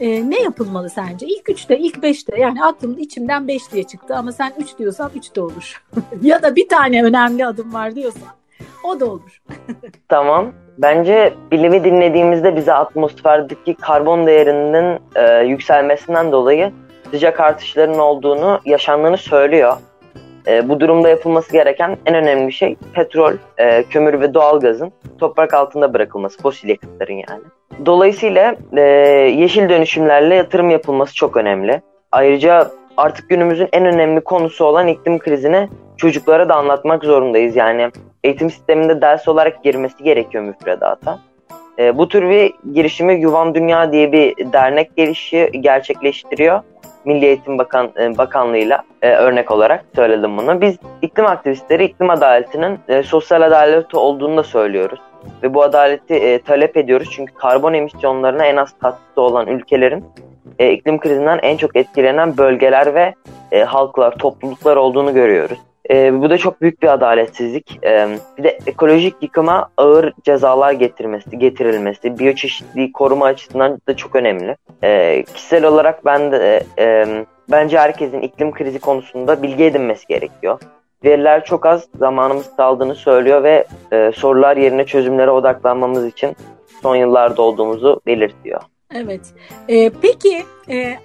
e, 0.00 0.30
ne 0.30 0.40
yapılmalı 0.40 0.90
sence? 0.90 1.26
İlk 1.26 1.50
üçte, 1.50 1.78
ilk 1.78 2.02
beşte 2.02 2.40
yani 2.40 2.64
aklımda 2.64 3.00
içimden 3.00 3.48
beş 3.48 3.72
diye 3.72 3.82
çıktı 3.82 4.16
ama 4.16 4.32
sen 4.32 4.52
üç 4.58 4.78
diyorsan 4.78 5.10
üç 5.14 5.36
de 5.36 5.40
olur. 5.40 5.84
ya 6.22 6.42
da 6.42 6.56
bir 6.56 6.68
tane 6.68 7.04
önemli 7.04 7.46
adım 7.46 7.74
var 7.74 7.94
diyorsan 7.94 8.28
o 8.84 9.00
da 9.00 9.06
olur. 9.06 9.42
tamam. 10.08 10.52
Bence 10.78 11.34
bilimi 11.52 11.84
dinlediğimizde 11.84 12.56
bize 12.56 12.72
atmosferdeki 12.72 13.74
karbon 13.74 14.26
değerinin 14.26 15.00
e, 15.16 15.46
yükselmesinden 15.46 16.32
dolayı 16.32 16.72
sıcak 17.10 17.40
artışların 17.40 17.98
olduğunu, 17.98 18.60
yaşandığını 18.64 19.16
söylüyor. 19.16 19.76
E, 20.46 20.68
bu 20.68 20.80
durumda 20.80 21.08
yapılması 21.08 21.52
gereken 21.52 21.96
en 22.06 22.14
önemli 22.14 22.52
şey 22.52 22.76
petrol, 22.94 23.32
e, 23.58 23.82
kömür 23.82 24.20
ve 24.20 24.34
doğalgazın 24.34 24.92
toprak 25.18 25.54
altında 25.54 25.94
bırakılması, 25.94 26.42
fosil 26.42 26.68
yakıtların 26.68 27.22
yani. 27.28 27.42
Dolayısıyla 27.86 28.56
e, 28.76 28.80
yeşil 29.36 29.68
dönüşümlerle 29.68 30.34
yatırım 30.34 30.70
yapılması 30.70 31.14
çok 31.14 31.36
önemli. 31.36 31.82
Ayrıca 32.12 32.70
artık 32.96 33.28
günümüzün 33.28 33.68
en 33.72 33.86
önemli 33.86 34.20
konusu 34.20 34.64
olan 34.64 34.88
iklim 34.88 35.18
krizini 35.18 35.68
çocuklara 35.96 36.48
da 36.48 36.54
anlatmak 36.54 37.04
zorundayız. 37.04 37.56
Yani 37.56 37.90
eğitim 38.24 38.50
sisteminde 38.50 39.00
ders 39.00 39.28
olarak 39.28 39.64
girmesi 39.64 40.04
gerekiyor 40.04 40.44
müfredata. 40.44 41.18
E, 41.78 41.98
bu 41.98 42.08
tür 42.08 42.28
bir 42.28 42.52
girişimi 42.74 43.20
Yuvan 43.20 43.54
Dünya 43.54 43.92
diye 43.92 44.12
bir 44.12 44.52
dernek 44.52 44.96
gelişi 44.96 45.50
gerçekleştiriyor. 45.60 46.60
Milli 47.04 47.26
Eğitim 47.26 47.58
Bakan 47.58 47.90
e, 48.00 48.18
Bakanlığı'yla 48.18 48.82
e, 49.02 49.10
örnek 49.10 49.50
olarak 49.50 49.84
söyledim 49.94 50.36
bunu. 50.36 50.60
Biz 50.60 50.76
iklim 51.02 51.26
aktivistleri 51.26 51.84
iklim 51.84 52.10
adaletinin 52.10 52.78
e, 52.88 53.02
sosyal 53.02 53.42
adalet 53.42 53.94
olduğunu 53.94 54.36
da 54.36 54.42
söylüyoruz. 54.42 55.00
Ve 55.42 55.54
bu 55.54 55.62
adaleti 55.62 56.14
e, 56.14 56.38
talep 56.38 56.76
ediyoruz 56.76 57.08
çünkü 57.12 57.34
karbon 57.34 57.72
emisyonlarına 57.72 58.44
en 58.44 58.56
az 58.56 58.78
katkısı 58.78 59.20
olan 59.20 59.46
ülkelerin 59.46 60.04
e, 60.58 60.72
iklim 60.72 61.00
krizinden 61.00 61.38
en 61.42 61.56
çok 61.56 61.76
etkilenen 61.76 62.36
bölgeler 62.36 62.94
ve 62.94 63.14
e, 63.52 63.60
halklar, 63.60 64.18
topluluklar 64.18 64.76
olduğunu 64.76 65.14
görüyoruz. 65.14 65.58
E, 65.92 66.20
bu 66.22 66.30
da 66.30 66.38
çok 66.38 66.60
büyük 66.60 66.82
bir 66.82 66.92
adaletsizlik. 66.92 67.78
E, 67.84 68.08
bir 68.38 68.44
de 68.44 68.58
ekolojik 68.66 69.14
yıkıma 69.20 69.68
ağır 69.76 70.12
cezalar 70.24 70.72
getirmesi, 70.72 71.38
getirilmesi, 71.38 72.18
biyoçeşitliği 72.18 72.92
koruma 72.92 73.26
açısından 73.26 73.78
da 73.88 73.96
çok 73.96 74.16
önemli. 74.16 74.56
E, 74.82 75.22
kişisel 75.34 75.64
olarak 75.64 76.04
ben 76.04 76.32
de 76.32 76.62
e, 76.78 77.06
bence 77.50 77.78
herkesin 77.78 78.20
iklim 78.20 78.52
krizi 78.52 78.78
konusunda 78.78 79.42
bilgi 79.42 79.64
edinmesi 79.64 80.06
gerekiyor. 80.06 80.60
Veriler 81.04 81.44
çok 81.44 81.66
az, 81.66 81.88
zamanımız 81.98 82.56
kaldığını 82.56 82.94
söylüyor 82.94 83.42
ve 83.42 83.64
e, 83.92 84.12
sorular 84.14 84.56
yerine 84.56 84.86
çözümlere 84.86 85.30
odaklanmamız 85.30 86.06
için 86.06 86.36
son 86.82 86.96
yıllarda 86.96 87.42
olduğumuzu 87.42 88.00
belirtiyor. 88.06 88.60
Evet. 88.94 89.20
E, 89.68 89.90
peki 90.02 90.42
e, 90.70 90.98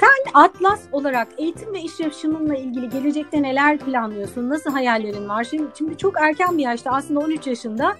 sen 0.00 0.32
Atlas 0.34 0.80
olarak 0.92 1.28
eğitim 1.38 1.72
ve 1.72 1.80
iş 1.80 2.00
yaşamınla 2.00 2.56
ilgili 2.56 2.88
gelecekte 2.88 3.42
neler 3.42 3.78
planlıyorsun? 3.78 4.48
Nasıl 4.48 4.70
hayallerin 4.70 5.28
var? 5.28 5.44
Şimdi, 5.44 5.64
şimdi 5.78 5.98
çok 5.98 6.20
erken 6.20 6.58
bir 6.58 6.62
yaşta 6.62 6.90
aslında 6.90 7.20
13 7.20 7.46
yaşında 7.46 7.96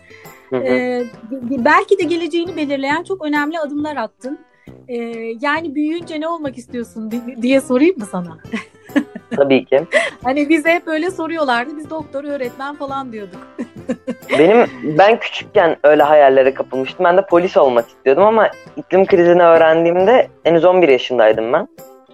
hı 0.51 0.57
hı. 0.57 0.63
E, 0.63 1.05
belki 1.41 1.99
de 1.99 2.03
geleceğini 2.03 2.57
belirleyen 2.57 3.03
çok 3.03 3.25
önemli 3.25 3.59
adımlar 3.59 3.97
attın. 3.97 4.39
E, 4.89 4.97
yani 5.41 5.75
büyüyünce 5.75 6.21
ne 6.21 6.29
olmak 6.29 6.59
istiyorsun 6.59 7.13
diye 7.43 7.61
sorayım 7.61 7.99
mı 7.99 8.07
sana? 8.07 8.39
Tabii 9.37 9.65
ki. 9.65 9.87
hani 10.25 10.49
bize 10.49 10.71
hep 10.71 10.89
öyle 10.89 11.11
soruyorlardı. 11.11 11.77
Biz 11.77 11.91
doktor, 11.91 12.25
öğretmen 12.25 12.75
falan 12.75 13.13
diyorduk. 13.13 13.49
Benim 14.39 14.67
ben 14.83 15.21
küçükken 15.21 15.77
öyle 15.83 16.03
hayallere 16.03 16.55
kapılmıştım. 16.55 17.05
Ben 17.05 17.17
de 17.17 17.23
polis 17.27 17.57
olmak 17.57 17.89
istiyordum 17.89 18.25
ama 18.25 18.51
iklim 18.77 19.07
krizini 19.07 19.43
öğrendiğimde 19.43 20.29
henüz 20.45 20.65
11 20.65 20.89
yaşındaydım 20.89 21.53
ben. 21.53 21.69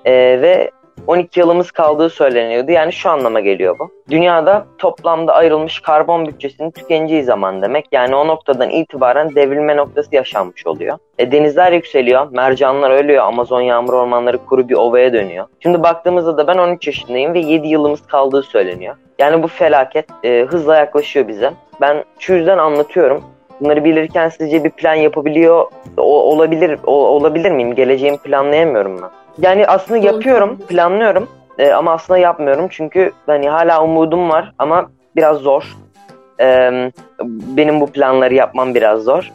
Ee, 0.04 0.12
ve 0.12 0.70
12 1.06 1.40
yılımız 1.40 1.70
kaldığı 1.70 2.10
söyleniyordu. 2.10 2.70
Yani 2.70 2.92
şu 2.92 3.10
anlama 3.10 3.40
geliyor 3.40 3.78
bu. 3.78 3.90
Dünyada 4.10 4.66
toplamda 4.78 5.34
ayrılmış 5.34 5.80
karbon 5.80 6.26
bütçesinin 6.26 6.70
tükeneceği 6.70 7.24
zaman 7.24 7.62
demek. 7.62 7.86
Yani 7.92 8.14
o 8.14 8.26
noktadan 8.26 8.70
itibaren 8.70 9.34
devrilme 9.34 9.76
noktası 9.76 10.14
yaşanmış 10.14 10.66
oluyor. 10.66 10.98
E, 11.18 11.32
denizler 11.32 11.72
yükseliyor, 11.72 12.32
mercanlar 12.32 12.90
ölüyor, 12.90 13.24
Amazon 13.24 13.60
yağmur 13.60 13.92
ormanları 13.92 14.38
kuru 14.38 14.68
bir 14.68 14.74
ovaya 14.74 15.12
dönüyor. 15.12 15.46
Şimdi 15.60 15.82
baktığımızda 15.82 16.36
da 16.36 16.46
ben 16.46 16.58
13 16.58 16.86
yaşındayım 16.86 17.34
ve 17.34 17.38
7 17.38 17.68
yılımız 17.68 18.06
kaldığı 18.06 18.42
söyleniyor. 18.42 18.96
Yani 19.18 19.42
bu 19.42 19.48
felaket 19.48 20.06
e, 20.24 20.46
hızla 20.48 20.76
yaklaşıyor 20.76 21.28
bize. 21.28 21.52
Ben 21.80 22.04
şu 22.18 22.34
yüzden 22.34 22.58
anlatıyorum. 22.58 23.24
Bunları 23.60 23.84
bilirken 23.84 24.28
sizce 24.28 24.64
bir 24.64 24.70
plan 24.70 24.94
yapabiliyor 24.94 25.66
o, 25.96 26.22
olabilir 26.32 26.78
o, 26.86 26.92
olabilir 26.92 27.50
miyim? 27.50 27.74
Geleceğimi 27.74 28.18
planlayamıyorum 28.18 29.02
ben. 29.02 29.25
Yani 29.38 29.66
aslında 29.66 29.98
yapıyorum, 29.98 30.58
planlıyorum 30.68 31.28
e, 31.58 31.72
ama 31.72 31.92
aslında 31.92 32.18
yapmıyorum 32.18 32.66
çünkü 32.70 33.12
hani 33.26 33.48
hala 33.48 33.84
umudum 33.84 34.30
var 34.30 34.52
ama 34.58 34.90
biraz 35.16 35.38
zor. 35.38 35.76
E, 36.40 36.70
benim 37.24 37.80
bu 37.80 37.86
planları 37.86 38.34
yapmam 38.34 38.74
biraz 38.74 39.02
zor. 39.02 39.32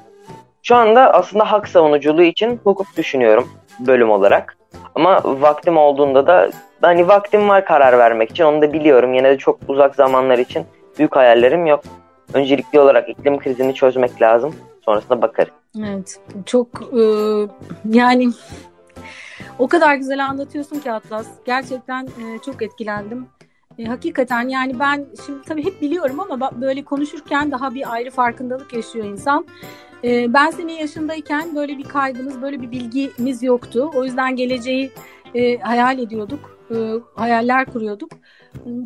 Şu 0.64 0.76
anda 0.76 1.14
aslında 1.14 1.52
hak 1.52 1.68
savunuculuğu 1.68 2.24
için 2.24 2.60
hukuk 2.64 2.98
düşünüyorum 2.98 3.50
bölüm 3.80 4.12
olarak. 4.12 4.58
Ama 4.96 5.22
vaktim 5.24 5.78
olduğunda 5.78 6.28
da 6.28 6.50
hani 6.82 7.08
vaktim 7.08 7.50
var 7.50 7.66
karar 7.66 7.98
vermek 7.98 8.32
için 8.32 8.44
onu 8.44 8.62
da 8.62 8.74
biliyorum. 8.74 9.14
Yine 9.14 9.30
de 9.30 9.38
çok 9.38 9.60
uzak 9.68 9.96
zamanlar 9.96 10.38
için 10.38 10.66
büyük 11.00 11.16
hayallerim 11.16 11.66
yok. 11.66 11.84
Öncelikli 12.34 12.80
olarak 12.80 13.10
iklim 13.10 13.40
krizini 13.40 13.74
çözmek 13.74 14.22
lazım. 14.22 14.56
Sonrasında 14.86 15.22
bakarız. 15.22 15.54
Evet. 15.80 16.20
Çok 16.46 16.68
e, 16.82 17.04
yani 17.90 18.28
o 19.62 19.68
kadar 19.68 19.96
güzel 19.96 20.26
anlatıyorsun 20.26 20.80
ki 20.80 20.92
Atlas. 20.92 21.28
Gerçekten 21.46 22.06
e, 22.06 22.40
çok 22.46 22.62
etkilendim. 22.62 23.28
E, 23.78 23.86
hakikaten 23.86 24.48
yani 24.48 24.80
ben 24.80 25.06
şimdi 25.26 25.42
tabii 25.42 25.66
hep 25.66 25.82
biliyorum 25.82 26.20
ama 26.20 26.62
böyle 26.62 26.84
konuşurken 26.84 27.52
daha 27.52 27.74
bir 27.74 27.94
ayrı 27.94 28.12
farkındalık 28.12 28.74
yaşıyor 28.74 29.06
insan. 29.06 29.46
E, 30.04 30.34
ben 30.34 30.52
senin 30.52 30.74
yaşındayken 30.74 31.56
böyle 31.56 31.78
bir 31.78 31.84
kaygımız, 31.84 32.42
böyle 32.42 32.62
bir 32.62 32.72
bilgimiz 32.72 33.44
yoktu. 33.44 33.92
O 33.96 34.04
yüzden 34.04 34.36
geleceği 34.36 34.92
e, 35.36 35.58
hayal 35.58 36.00
ediyorduk, 36.00 36.58
e, 36.72 36.76
hayaller 37.16 37.66
kuruyorduk. 37.66 38.12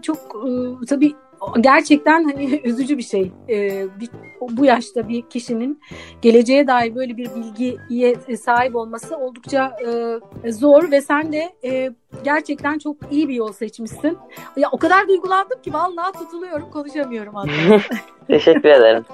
Çok 0.02 0.18
e, 0.48 0.86
tabii 0.86 1.16
gerçekten 1.62 2.24
hani 2.24 2.46
üzücü 2.64 2.98
bir 2.98 3.04
şey. 3.04 3.32
Ee, 3.50 3.86
bir, 4.00 4.10
bu 4.42 4.66
yaşta 4.66 5.10
bir 5.10 5.22
kişinin 5.22 5.82
geleceğe 6.22 6.68
dair 6.68 6.96
böyle 6.96 7.18
bir 7.18 7.30
bilgiye 7.36 8.16
sahip 8.38 8.76
olması 8.76 9.18
oldukça 9.18 9.78
e, 10.44 10.52
zor 10.52 10.92
ve 10.92 11.02
sen 11.02 11.34
de 11.34 11.54
e, 11.64 11.92
gerçekten 12.24 12.80
çok 12.80 12.98
iyi 13.12 13.30
bir 13.30 13.34
yol 13.34 13.52
seçmişsin. 13.52 14.18
Ya 14.58 14.70
o 14.72 14.78
kadar 14.78 15.08
duygulandım 15.08 15.62
ki 15.62 15.74
vallahi 15.74 16.12
tutuluyorum, 16.14 16.70
konuşamıyorum 16.72 17.36
hatta. 17.36 17.96
Teşekkür 18.28 18.70
ederim. 18.70 19.06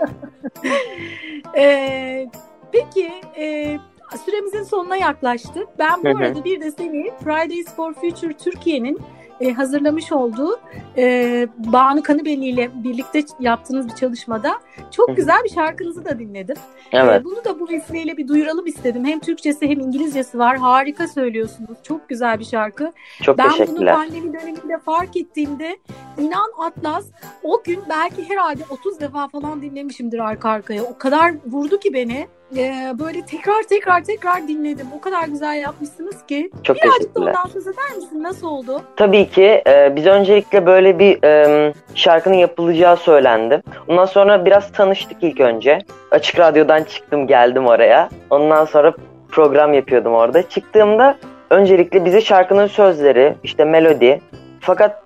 ee, 1.58 2.28
peki 2.72 3.12
e, 3.38 3.78
süremizin 4.26 4.64
sonuna 4.64 4.96
yaklaştık. 4.96 5.68
Ben 5.80 6.04
bu 6.04 6.18
arada 6.18 6.44
bir 6.44 6.62
de 6.62 6.72
seni 6.72 7.12
Fridays 7.24 7.76
for 7.76 7.94
Future 7.94 8.34
Türkiye'nin 8.34 9.00
e, 9.42 9.54
hazırlamış 9.54 10.12
olduğu 10.12 10.60
e, 10.98 11.48
Banu 11.58 12.04
Kanıbeli 12.04 12.46
ile 12.46 12.70
birlikte 12.74 13.24
yaptığınız 13.40 13.88
bir 13.88 13.96
çalışmada 13.96 14.54
çok 14.92 15.18
güzel 15.18 15.44
bir 15.44 15.50
şarkınızı 15.50 16.06
da 16.06 16.20
dinledim. 16.20 16.56
Evet. 16.92 17.22
E, 17.22 17.24
bunu 17.24 17.46
da 17.46 17.60
bu 17.60 17.70
vesileyle 17.70 18.18
bir 18.18 18.28
duyuralım 18.28 18.68
istedim. 18.68 19.06
Hem 19.06 19.20
Türkçesi 19.20 19.70
hem 19.70 19.80
İngilizcesi 19.80 20.40
var. 20.40 20.58
Harika 20.58 21.08
söylüyorsunuz. 21.08 21.78
Çok 21.84 22.10
güzel 22.10 22.40
bir 22.40 22.46
şarkı. 22.46 22.92
Çok 23.24 23.38
ben 23.38 23.50
teşekkürler. 23.50 23.78
bunu 23.78 23.86
pandemi 23.86 24.34
döneminde 24.34 24.80
fark 24.86 25.18
ettiğimde 25.18 25.78
inan 26.20 26.52
Atlas 26.58 27.06
o 27.44 27.64
gün 27.64 27.80
belki 27.90 28.30
herhalde 28.30 28.64
30 28.70 29.00
defa 29.00 29.28
falan 29.28 29.62
dinlemişimdir 29.62 30.20
arka 30.20 30.50
arkaya. 30.50 30.84
O 30.84 30.98
kadar 30.98 31.34
vurdu 31.46 31.80
ki 31.80 31.94
beni 31.94 32.28
e, 32.58 32.94
böyle 33.00 33.22
tekrar 33.26 33.64
tekrar 33.64 34.04
tekrar 34.04 34.48
dinledim. 34.48 34.88
O 34.98 35.02
kadar 35.02 35.28
güzel 35.28 35.62
yapmışsınız 35.62 36.26
ki. 36.26 36.52
Çok 36.64 36.78
Birazcık 36.78 37.16
da 37.16 37.20
ondan 37.20 37.46
söz 37.54 37.68
eder 37.68 37.96
misin? 37.96 38.24
Nasıl 38.24 38.48
oldu? 38.48 38.82
Tabii 38.96 39.30
ki. 39.30 39.62
E, 39.68 39.96
biz 39.96 40.06
öncelikle 40.06 40.66
böyle 40.66 41.00
bir 41.00 41.24
e, 41.24 41.74
şarkının 41.96 42.36
yapılacağı 42.36 42.98
söylendi. 42.98 43.62
Ondan 43.88 44.06
sonra 44.06 44.46
biraz 44.46 44.72
tanıştık 44.72 45.18
ilk 45.22 45.40
önce. 45.40 45.80
Açık 46.12 46.40
Radyo'dan 46.40 46.84
çıktım 46.84 47.28
geldim 47.28 47.66
oraya. 47.68 48.10
Ondan 48.30 48.66
sonra 48.66 48.94
program 49.32 49.74
yapıyordum 49.74 50.14
orada. 50.14 50.50
Çıktığımda 50.50 51.18
öncelikle 51.50 52.06
bize 52.06 52.22
şarkının 52.22 52.68
sözleri, 52.68 53.36
işte 53.44 53.66
melodi. 53.66 54.22
Fakat 54.60 55.04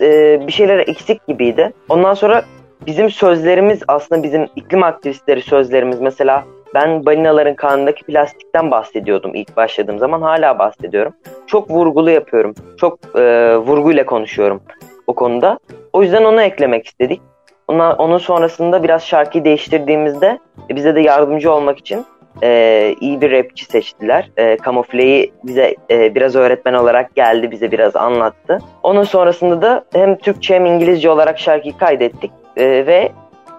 e, 0.00 0.40
bir 0.46 0.52
şeyler 0.52 0.78
eksik 0.78 1.26
gibiydi. 1.26 1.72
Ondan 1.88 2.14
sonra 2.14 2.42
bizim 2.86 3.10
sözlerimiz 3.10 3.82
aslında 3.88 4.22
bizim 4.22 4.48
iklim 4.56 4.82
aktivistleri 4.82 5.42
sözlerimiz 5.42 6.00
mesela 6.00 6.44
ben 6.76 7.06
balinaların 7.06 7.54
karnındaki 7.54 8.04
plastikten 8.04 8.70
bahsediyordum 8.70 9.34
ilk 9.34 9.56
başladığım 9.56 9.98
zaman 9.98 10.22
hala 10.22 10.58
bahsediyorum. 10.58 11.12
Çok 11.46 11.70
vurgulu 11.70 12.10
yapıyorum. 12.10 12.54
Çok 12.76 12.98
e, 13.18 13.56
vurguyla 13.56 14.06
konuşuyorum 14.06 14.62
o 15.06 15.14
konuda. 15.14 15.58
O 15.92 16.02
yüzden 16.02 16.24
onu 16.24 16.42
eklemek 16.42 16.86
istedik. 16.86 17.20
Ona, 17.68 17.92
onun 17.92 18.18
sonrasında 18.18 18.82
biraz 18.82 19.02
şarkıyı 19.02 19.44
değiştirdiğimizde 19.44 20.38
e, 20.70 20.76
bize 20.76 20.94
de 20.94 21.00
yardımcı 21.00 21.52
olmak 21.52 21.78
için 21.78 22.06
e, 22.42 22.94
iyi 23.00 23.20
bir 23.20 23.32
rapçi 23.32 23.64
seçtiler. 23.64 24.30
E, 24.36 24.56
Kamufleyi 24.56 25.32
bize 25.44 25.74
e, 25.90 26.14
biraz 26.14 26.36
öğretmen 26.36 26.74
olarak 26.74 27.14
geldi, 27.14 27.50
bize 27.50 27.70
biraz 27.70 27.96
anlattı. 27.96 28.58
Onun 28.82 29.04
sonrasında 29.04 29.62
da 29.62 29.84
hem 29.92 30.18
Türkçe 30.18 30.54
hem 30.54 30.66
İngilizce 30.66 31.10
olarak 31.10 31.38
şarkıyı 31.38 31.76
kaydettik 31.78 32.30
e, 32.56 32.86
ve 32.86 33.12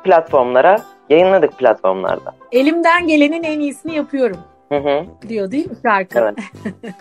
platformlara 0.04 0.78
Yayınladık 1.10 1.58
platformlarda. 1.58 2.36
Elimden 2.52 3.08
gelenin 3.08 3.44
en 3.44 3.60
iyisini 3.60 3.96
yapıyorum. 3.96 4.38
Hı 4.70 4.78
hı. 4.78 5.06
diyor 5.30 5.52
değil 5.52 5.70
mi 5.70 5.76
şarkı? 5.84 6.20
Evet. 6.20 6.36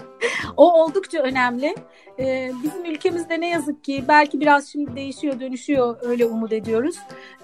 o 0.56 0.82
oldukça 0.82 1.18
önemli. 1.18 1.74
Ee, 2.18 2.50
bizim 2.62 2.84
ülkemizde 2.84 3.40
ne 3.40 3.48
yazık 3.48 3.84
ki 3.84 4.04
belki 4.08 4.40
biraz 4.40 4.68
şimdi 4.68 4.96
değişiyor, 4.96 5.40
dönüşüyor 5.40 5.96
öyle 6.02 6.26
umut 6.26 6.52
ediyoruz. 6.52 6.96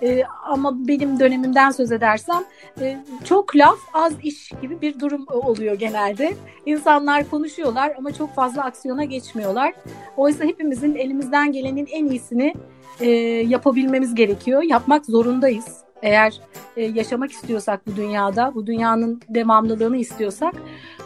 Ee, 0.02 0.22
ama 0.44 0.88
benim 0.88 1.20
dönemimden 1.20 1.70
söz 1.70 1.92
edersem 1.92 2.44
e, 2.80 2.98
çok 3.24 3.56
laf 3.56 3.78
az 3.94 4.12
iş 4.22 4.52
gibi 4.62 4.80
bir 4.80 5.00
durum 5.00 5.26
oluyor 5.28 5.74
genelde. 5.74 6.34
İnsanlar 6.66 7.30
konuşuyorlar 7.30 7.94
ama 7.98 8.12
çok 8.12 8.34
fazla 8.34 8.64
aksiyona 8.64 9.04
geçmiyorlar. 9.04 9.74
Oysa 10.16 10.44
hepimizin 10.44 10.94
elimizden 10.94 11.52
gelenin 11.52 11.88
en 11.92 12.06
iyisini 12.06 12.54
e, 13.00 13.10
yapabilmemiz 13.48 14.14
gerekiyor. 14.14 14.62
Yapmak 14.62 15.06
zorundayız. 15.06 15.82
Eğer 16.02 16.40
e, 16.76 16.84
yaşamak 16.84 17.32
istiyorsak 17.32 17.86
bu 17.86 17.96
dünyada, 17.96 18.54
bu 18.54 18.66
dünyanın 18.66 19.20
devamlılığını 19.28 19.96
istiyorsak. 19.96 20.54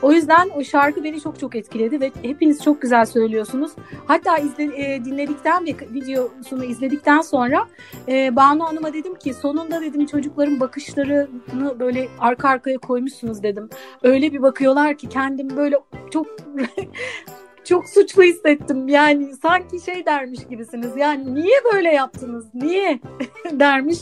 O 0.02 0.12
yüzden 0.12 0.48
o 0.56 0.64
şarkı 0.64 1.04
beni 1.04 1.20
çok 1.20 1.40
çok 1.40 1.56
etkiledi 1.56 2.00
ve 2.00 2.12
hepiniz 2.22 2.64
çok 2.64 2.82
güzel 2.82 3.06
söylüyorsunuz. 3.06 3.72
Hatta 4.06 4.38
izle, 4.38 4.64
e, 4.64 5.04
dinledikten 5.04 5.66
ve 5.66 5.70
videosunu 5.92 6.64
izledikten 6.64 7.20
sonra 7.20 7.66
e, 8.08 8.36
Banu 8.36 8.64
Hanım'a 8.64 8.92
dedim 8.92 9.14
ki 9.14 9.34
sonunda 9.34 9.80
dedim 9.80 10.06
çocukların 10.06 10.60
bakışlarını 10.60 11.80
böyle 11.80 12.08
arka 12.18 12.48
arkaya 12.48 12.78
koymuşsunuz 12.78 13.42
dedim. 13.42 13.70
Öyle 14.02 14.32
bir 14.32 14.42
bakıyorlar 14.42 14.98
ki 14.98 15.08
kendim 15.08 15.56
böyle 15.56 15.76
çok 16.10 16.26
çok 17.68 17.88
suçlu 17.88 18.22
hissettim. 18.22 18.88
Yani 18.88 19.34
sanki 19.42 19.80
şey 19.80 20.06
dermiş 20.06 20.40
gibisiniz. 20.50 20.96
Yani 20.96 21.34
niye 21.34 21.56
böyle 21.72 21.92
yaptınız? 21.92 22.46
Niye 22.54 23.00
dermiş 23.52 23.98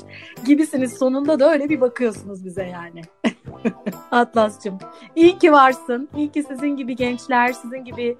gibisiniz. 0.47 0.99
Sonunda 0.99 1.41
da 1.41 1.53
öyle 1.53 1.69
bir 1.69 1.81
bakıyorsunuz 1.81 2.45
bize 2.45 2.63
yani. 2.63 3.01
Atlas'cığım. 4.11 4.79
İyi 5.17 5.39
ki 5.39 5.53
varsın. 5.53 6.09
İyi 6.17 6.33
ki 6.33 6.43
sizin 6.43 6.77
gibi 6.77 6.97
gençler, 6.97 7.53
sizin 7.53 7.85
gibi 7.85 8.17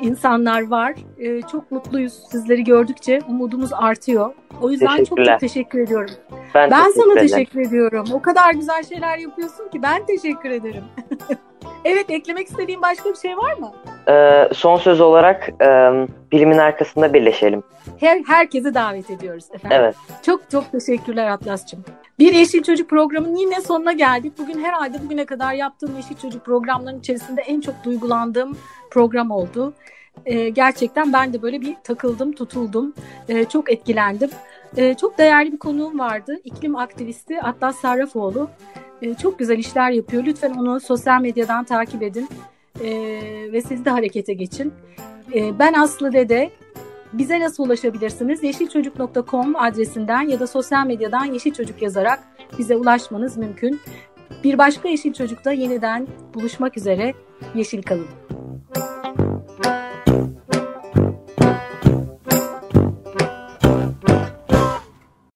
insanlar 0.00 0.68
var. 0.68 0.94
Ee, 1.18 1.42
çok 1.42 1.70
mutluyuz 1.70 2.12
sizleri 2.30 2.64
gördükçe. 2.64 3.18
Umudumuz 3.28 3.72
artıyor. 3.72 4.34
O 4.60 4.70
yüzden 4.70 5.04
çok 5.04 5.18
çok 5.26 5.40
teşekkür 5.40 5.78
ediyorum. 5.78 6.14
Ben, 6.54 6.70
ben 6.70 6.82
teşekkür 6.82 7.00
sana 7.00 7.12
ederim. 7.12 7.28
teşekkür 7.28 7.60
ediyorum. 7.60 8.06
O 8.12 8.22
kadar 8.22 8.54
güzel 8.54 8.82
şeyler 8.82 9.18
yapıyorsun 9.18 9.68
ki 9.68 9.82
ben 9.82 10.06
teşekkür 10.06 10.50
ederim. 10.50 10.84
evet 11.84 12.10
eklemek 12.10 12.48
istediğin 12.48 12.82
başka 12.82 13.10
bir 13.10 13.18
şey 13.18 13.36
var 13.36 13.56
mı? 13.58 13.72
Ee, 14.08 14.48
son 14.54 14.76
söz 14.76 15.00
olarak 15.00 15.48
e, 15.62 15.90
bilimin 16.32 16.58
arkasında 16.58 17.12
birleşelim. 17.12 17.62
Her 18.00 18.22
herkesi 18.26 18.74
davet 18.74 19.10
ediyoruz 19.10 19.44
efendim. 19.52 19.78
Evet. 19.80 19.96
Çok 20.22 20.50
çok 20.50 20.72
teşekkürler 20.72 21.26
Atlas'cığım. 21.26 21.84
Bir 22.18 22.34
Yeşil 22.34 22.62
Çocuk 22.62 22.90
programının 22.90 23.36
yine 23.36 23.60
sonuna 23.60 23.92
geldik. 23.92 24.32
Bugün 24.38 24.64
herhalde 24.64 25.02
bugüne 25.04 25.26
kadar 25.26 25.52
yaptığım 25.52 25.96
Yeşil 25.96 26.16
Çocuk 26.16 26.44
programlarının 26.44 27.00
içerisinde 27.00 27.42
en 27.42 27.60
çok 27.60 27.84
duygulandığım 27.84 28.56
program 28.90 29.30
oldu. 29.30 29.74
Ee, 30.26 30.48
gerçekten 30.48 31.12
ben 31.12 31.32
de 31.32 31.42
böyle 31.42 31.60
bir 31.60 31.76
takıldım, 31.84 32.32
tutuldum. 32.32 32.94
Ee, 33.28 33.44
çok 33.44 33.72
etkilendim. 33.72 34.30
Ee, 34.76 34.94
çok 34.94 35.18
değerli 35.18 35.52
bir 35.52 35.58
konuğum 35.58 35.98
vardı. 35.98 36.40
İklim 36.44 36.76
aktivisti 36.76 37.42
Atlas 37.42 37.76
Sarrafoğlu. 37.76 38.50
Ee, 39.02 39.14
çok 39.14 39.38
güzel 39.38 39.58
işler 39.58 39.90
yapıyor. 39.90 40.24
Lütfen 40.24 40.50
onu 40.50 40.80
sosyal 40.80 41.20
medyadan 41.20 41.64
takip 41.64 42.02
edin. 42.02 42.28
Ee, 42.80 43.52
ve 43.52 43.62
siz 43.62 43.84
de 43.84 43.90
harekete 43.90 44.32
geçin. 44.32 44.72
Ee, 45.34 45.58
ben 45.58 45.72
Aslı 45.72 46.12
Dede. 46.12 46.50
Bize 47.12 47.40
nasıl 47.40 47.66
ulaşabilirsiniz? 47.66 48.42
yeşilçocuk.com 48.42 49.56
adresinden 49.56 50.22
ya 50.28 50.40
da 50.40 50.46
sosyal 50.46 50.86
medyadan 50.86 51.24
Yeşil 51.24 51.52
Çocuk 51.52 51.82
yazarak 51.82 52.20
bize 52.58 52.76
ulaşmanız 52.76 53.36
mümkün. 53.36 53.80
Bir 54.44 54.58
başka 54.58 54.88
Yeşil 54.88 55.12
Çocuk'ta 55.12 55.52
yeniden 55.52 56.06
buluşmak 56.34 56.76
üzere. 56.76 57.14
Yeşil 57.54 57.82
kalın. 57.82 58.06